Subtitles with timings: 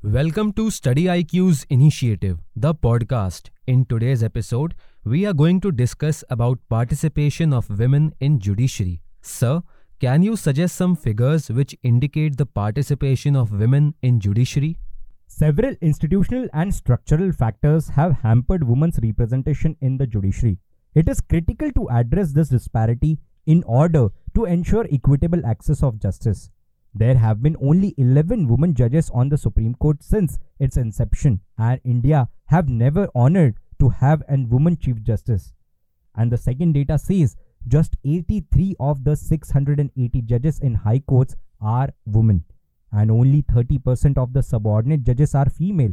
[0.00, 3.48] Welcome to Study IQ's initiative, the podcast.
[3.66, 9.00] In today's episode, we are going to discuss about participation of women in judiciary.
[9.22, 9.60] Sir,
[9.98, 14.78] can you suggest some figures which indicate the participation of women in judiciary?
[15.26, 20.58] Several institutional and structural factors have hampered women's representation in the judiciary.
[20.94, 26.52] It is critical to address this disparity in order to ensure equitable access of justice.
[26.94, 31.80] There have been only 11 women judges on the Supreme Court since its inception, and
[31.84, 35.52] India have never honored to have a woman chief justice.
[36.16, 37.36] And the second data says
[37.68, 42.44] just 83 of the 680 judges in high courts are women,
[42.90, 45.92] and only 30% of the subordinate judges are female.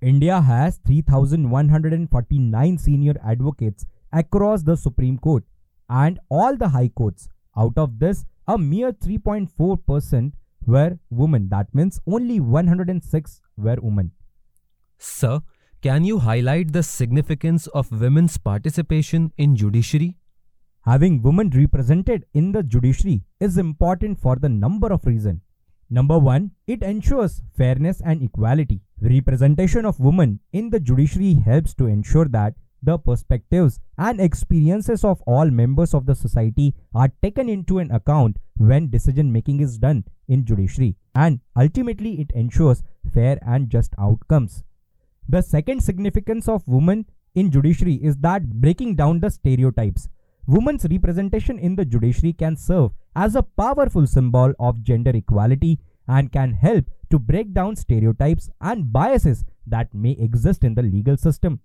[0.00, 5.44] India has 3,149 senior advocates across the Supreme Court
[5.88, 7.28] and all the high courts.
[7.56, 10.32] Out of this, a mere 3.4%
[10.66, 11.48] were women.
[11.48, 14.12] That means only 106 were women.
[14.98, 15.40] Sir,
[15.82, 20.16] can you highlight the significance of women's participation in judiciary?
[20.84, 25.40] Having women represented in the judiciary is important for the number of reasons.
[25.90, 28.80] Number one, it ensures fairness and equality.
[29.00, 35.22] Representation of women in the judiciary helps to ensure that the perspectives and experiences of
[35.26, 40.04] all members of the society are taken into an account when decision making is done
[40.28, 44.64] in judiciary and ultimately it ensures fair and just outcomes.
[45.28, 50.08] The second significance of women in judiciary is that breaking down the stereotypes.
[50.46, 56.32] Women's representation in the judiciary can serve as a powerful symbol of gender equality and
[56.32, 61.60] can help to break down stereotypes and biases that may exist in the legal system.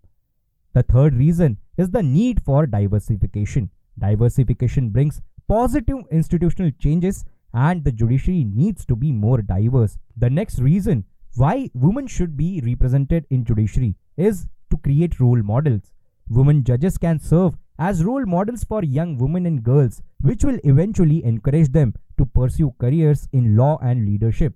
[0.77, 3.71] The third reason is the need for diversification.
[3.97, 9.97] Diversification brings positive institutional changes and the judiciary needs to be more diverse.
[10.17, 11.05] The next reason
[11.35, 15.91] why women should be represented in judiciary is to create role models.
[16.29, 21.25] Women judges can serve as role models for young women and girls, which will eventually
[21.25, 24.53] encourage them to pursue careers in law and leadership.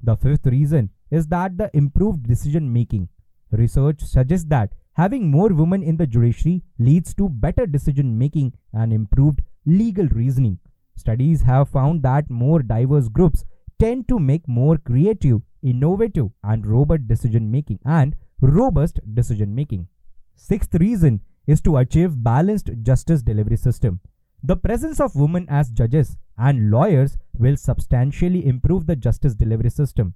[0.00, 3.08] The fifth reason is that the improved decision making.
[3.50, 8.94] Research suggests that Having more women in the judiciary leads to better decision making and
[8.94, 10.58] improved legal reasoning.
[10.96, 13.44] Studies have found that more diverse groups
[13.78, 19.86] tend to make more creative, innovative, and robust decision making and robust decision making.
[20.34, 24.00] Sixth reason is to achieve balanced justice delivery system.
[24.42, 30.14] The presence of women as judges and lawyers will substantially improve the justice delivery system.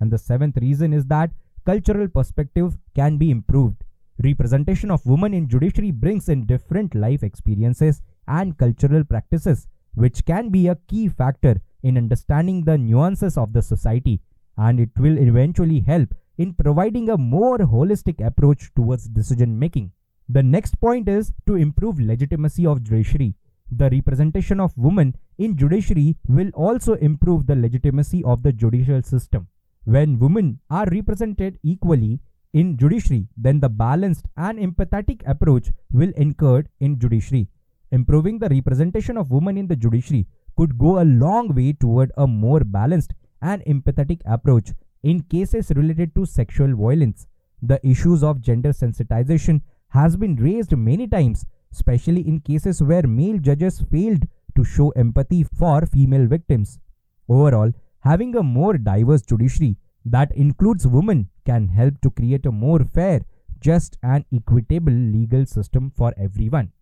[0.00, 1.30] And the seventh reason is that
[1.66, 3.84] cultural perspective can be improved.
[4.22, 10.50] Representation of women in judiciary brings in different life experiences and cultural practices, which can
[10.50, 14.20] be a key factor in understanding the nuances of the society,
[14.56, 19.92] and it will eventually help in providing a more holistic approach towards decision making.
[20.28, 23.34] The next point is to improve legitimacy of judiciary.
[23.70, 29.48] The representation of women in judiciary will also improve the legitimacy of the judicial system.
[29.84, 32.20] When women are represented equally,
[32.54, 37.48] in judiciary, then the balanced and empathetic approach will incurred in judiciary.
[37.90, 40.26] Improving the representation of women in the judiciary
[40.56, 44.70] could go a long way toward a more balanced and empathetic approach
[45.02, 47.26] in cases related to sexual violence.
[47.60, 53.38] The issues of gender sensitization has been raised many times, especially in cases where male
[53.38, 56.78] judges failed to show empathy for female victims.
[57.28, 62.80] Overall, having a more diverse judiciary that includes women can help to create a more
[62.80, 63.24] fair,
[63.60, 66.72] just, and equitable legal system for everyone.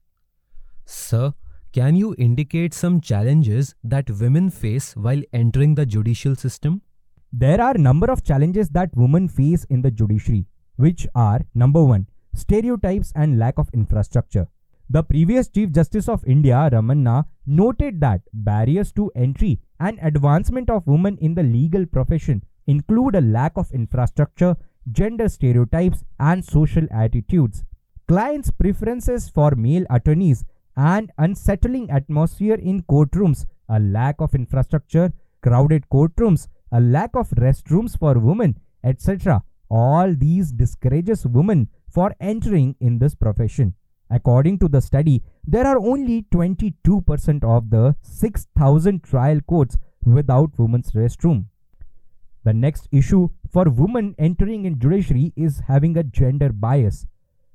[0.85, 1.35] Sir,
[1.73, 6.83] can you indicate some challenges that women face while entering the judicial system?
[7.33, 10.47] There are a number of challenges that women face in the judiciary,
[10.77, 14.49] which are number 1, stereotypes and lack of infrastructure.
[14.91, 20.87] The previous Chief Justice of India, Ramana, noted that barriers to entry and advancement of
[20.87, 24.57] women in the legal profession include a lack of infrastructure,
[24.91, 27.65] gender stereotypes, and social attitudes.
[28.09, 30.45] Clients' preferences for male attorneys
[30.77, 37.99] and unsettling atmosphere in courtrooms, a lack of infrastructure, crowded courtrooms, a lack of restrooms
[37.99, 39.43] for women, etc.
[39.69, 43.75] All these discourages women for entering in this profession.
[44.11, 50.93] According to the study, there are only 22% of the 6,000 trial courts without women's
[50.93, 51.47] restroom.
[52.45, 57.07] The next issue for women entering in judiciary is having a gender bias.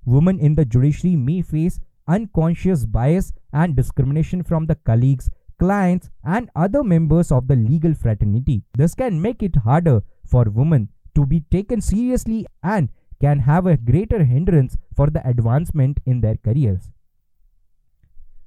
[0.06, 5.30] Women in the judiciary may face unconscious bias and discrimination from the colleagues,
[5.60, 8.64] clients, and other members of the legal fraternity.
[8.78, 12.90] This can make it harder for women to be taken seriously and
[13.20, 16.92] can have a greater hindrance for the advancement in their careers.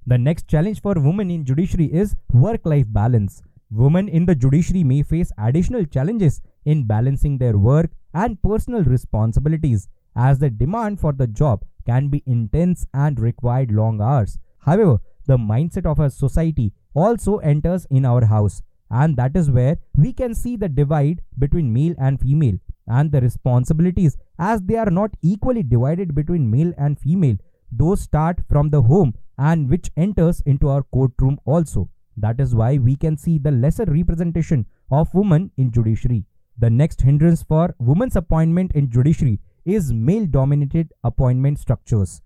[0.07, 3.43] The next challenge for women in judiciary is work life balance.
[3.71, 9.89] Women in the judiciary may face additional challenges in balancing their work and personal responsibilities
[10.17, 14.39] as the demand for the job can be intense and require long hours.
[14.59, 19.79] However, the mindset of a society also enters in our house and that is where
[19.97, 22.59] we can see the divide between male and female
[22.89, 27.37] and the responsibilities as they are not equally divided between male and female
[27.71, 31.89] those start from the home and which enters into our courtroom also
[32.21, 36.25] that is why we can see the lesser representation of women in judiciary
[36.59, 42.21] the next hindrance for women's appointment in judiciary is male dominated appointment structures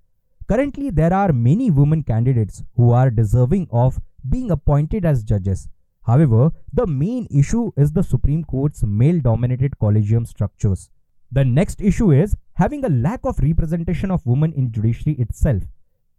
[0.49, 5.69] currently there are many women candidates who are deserving of being appointed as judges
[6.05, 10.91] However, the main issue is the Supreme Court's male dominated collegium structures.
[11.33, 15.63] The next issue is having a lack of representation of women in judiciary itself.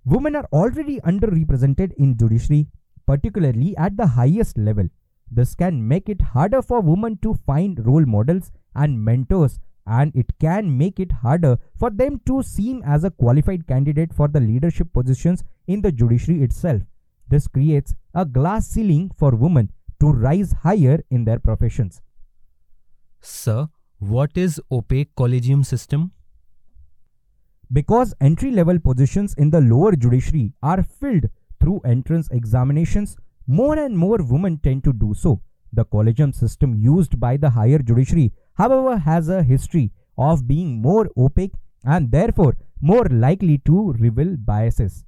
[0.04, 2.68] Women are already underrepresented in judiciary,
[3.06, 4.88] particularly at the highest level.
[5.32, 10.38] This can make it harder for women to find role models and mentors, and it
[10.40, 14.92] can make it harder for them to seem as a qualified candidate for the leadership
[14.94, 16.82] positions in the judiciary itself.
[17.28, 22.02] This creates a glass ceiling for women to rise higher in their professions.
[23.22, 23.70] Sir,
[24.00, 26.12] what is opaque collegium system?
[27.72, 31.26] Because entry level positions in the lower judiciary are filled
[31.66, 33.18] through entrance examinations,
[33.48, 35.42] more and more women tend to do so.
[35.74, 41.10] The collegium system used by the higher judiciary, however, has a history of being more
[41.18, 45.04] opaque and therefore more likely to reveal biases.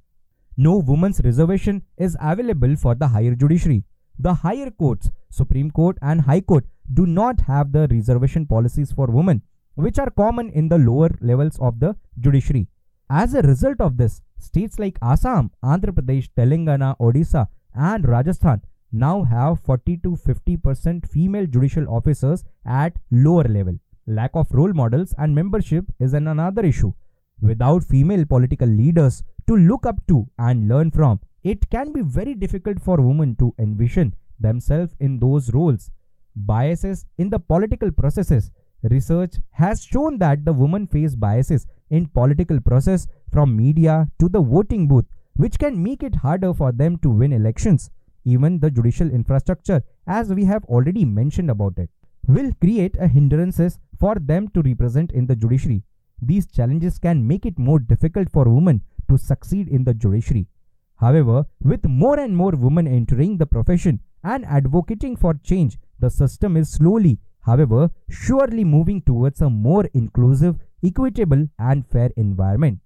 [0.56, 3.84] No woman's reservation is available for the higher judiciary.
[4.18, 9.06] The higher courts, Supreme Court and High Court, do not have the reservation policies for
[9.06, 9.42] women,
[9.76, 12.66] which are common in the lower levels of the judiciary.
[13.08, 18.62] As a result of this, states like Assam, Andhra Pradesh, Telangana, Odisha, and Rajasthan
[18.92, 23.78] now have 40 to 50% female judicial officers at lower level.
[24.06, 26.92] Lack of role models and membership is an another issue.
[27.40, 32.34] Without female political leaders to look up to and learn from, it can be very
[32.34, 35.90] difficult for women to envision themselves in those roles.
[36.34, 38.50] Biases in the political processes.
[38.82, 44.40] Research has shown that the women face biases in political process from media to the
[44.40, 47.90] voting booth, which can make it harder for them to win elections.
[48.24, 51.90] Even the judicial infrastructure, as we have already mentioned about it,
[52.26, 55.82] will create a hindrances for them to represent in the judiciary.
[56.20, 60.48] These challenges can make it more difficult for women to succeed in the judiciary.
[60.96, 66.56] However, with more and more women entering the profession and advocating for change, the system
[66.56, 72.80] is slowly, however, surely moving towards a more inclusive, equitable, and fair environment.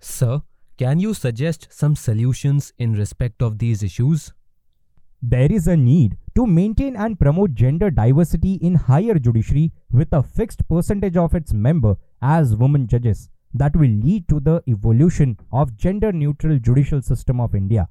[0.00, 0.42] Sir,
[0.76, 4.32] can you suggest some solutions in respect of these issues?
[5.20, 10.22] There is a need to maintain and promote gender diversity in higher judiciary with a
[10.22, 15.76] fixed percentage of its member as women judges that will lead to the evolution of
[15.76, 17.88] gender neutral judicial system of India.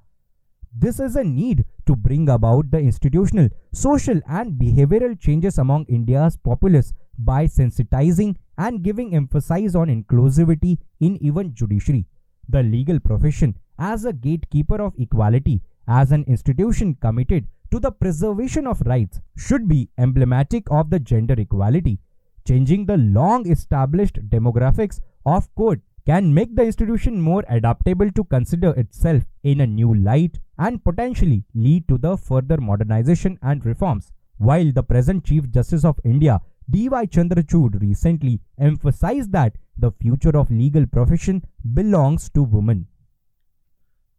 [0.73, 6.37] This is a need to bring about the institutional, social and behavioral changes among India's
[6.37, 12.05] populace by sensitizing and giving emphasis on inclusivity in even judiciary.
[12.49, 18.65] The legal profession as a gatekeeper of equality as an institution committed to the preservation
[18.65, 21.99] of rights should be emblematic of the gender equality.
[22.47, 28.69] Changing the long established demographics of court can make the institution more adaptable to consider
[28.71, 34.13] itself in a new light and potentially lead to the further modernization and reforms.
[34.37, 37.05] While the present Chief Justice of India, D.Y.
[37.05, 41.43] Chandrachud, recently emphasized that the future of legal profession
[41.73, 42.87] belongs to women.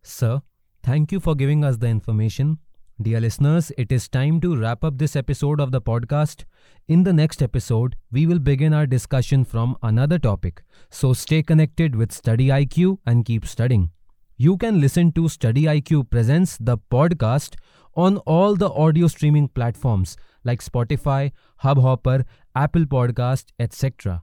[0.03, 0.41] Sir,
[0.83, 2.59] thank you for giving us the information.
[3.01, 6.45] Dear listeners, it is time to wrap up this episode of the podcast.
[6.89, 10.63] In the next episode, we will begin our discussion from another topic.
[10.91, 13.91] So stay connected with Study IQ and keep studying.
[14.39, 17.57] You can listen to Study IQ Presents the podcast
[17.95, 20.17] on all the audio streaming platforms
[20.51, 21.21] like Spotify,
[21.63, 22.19] Hubhopper,
[22.67, 24.23] Apple Podcast, etc.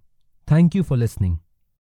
[0.53, 1.39] Thank you for listening.